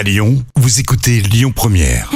[0.00, 2.10] À Lyon, vous écoutez Lyon Première.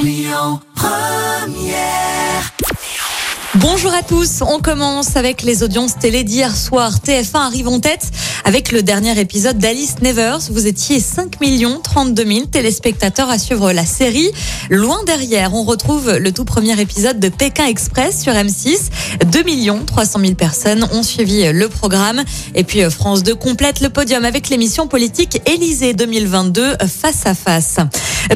[3.53, 6.93] Bonjour à tous, on commence avec les audiences télé d'hier soir.
[7.05, 8.09] TF1 arrive en tête
[8.45, 10.39] avec le dernier épisode d'Alice Nevers.
[10.51, 11.37] Vous étiez 5
[11.83, 14.29] 32 000 téléspectateurs à suivre la série.
[14.69, 18.91] Loin derrière, on retrouve le tout premier épisode de Pékin Express sur M6.
[19.25, 19.43] 2
[19.85, 22.23] 300 000 personnes ont suivi le programme.
[22.53, 27.77] Et puis France 2 complète le podium avec l'émission politique Élysée 2022 face à face.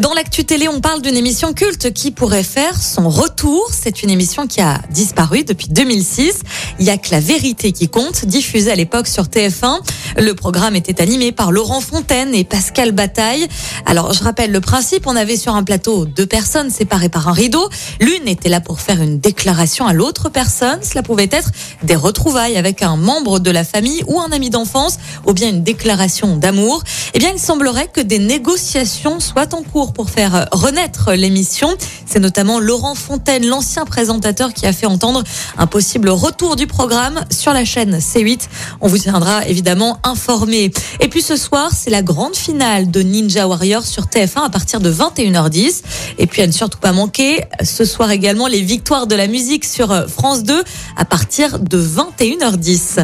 [0.02, 3.70] Dans l'actu télé, on parle d'une émission culte qui pourrait faire son retour.
[3.72, 6.42] C'est une émission qui a disparu depuis 2006.
[6.80, 9.80] Il y a que la vérité qui compte, diffusée à l'époque sur TF1.
[10.18, 13.48] Le programme était animé par Laurent Fontaine et Pascal Bataille.
[13.86, 15.06] Alors, je rappelle le principe.
[15.06, 17.70] On avait sur un plateau deux personnes séparées par un rideau.
[18.00, 20.80] L'une était là pour faire une déclaration à l'autre personne.
[20.82, 21.52] Cela pouvait être
[21.84, 25.64] des retrouvailles avec un membre de la famille ou un ami d'enfance ou bien une
[25.64, 26.82] déclaration d'amour.
[27.14, 31.76] Eh bien, il semblerait que des négociations soient en cours pour faire renaître l'émission.
[32.06, 35.24] C'est notamment Laurent Fontaine, l'ancien présentateur, qui a fait entendre
[35.58, 38.48] un possible retour du programme sur la chaîne C8.
[38.80, 40.72] On vous tiendra évidemment informé.
[41.02, 44.80] Et puis ce soir, c'est la grande finale de Ninja Warrior sur TF1 à partir
[44.80, 45.82] de 21h10.
[46.18, 49.66] Et puis à ne surtout pas manquer, ce soir également, les victoires de la musique
[49.66, 50.64] sur France 2
[50.96, 53.04] à partir de 21h10.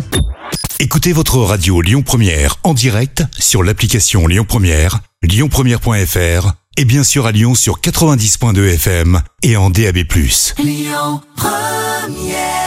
[0.79, 7.25] Écoutez votre radio Lyon Première en direct sur l'application Lyon Première, lyonpremière.fr et bien sûr
[7.25, 9.99] à Lyon sur 90.2 FM et en DAB+.
[10.59, 12.64] Lyon Première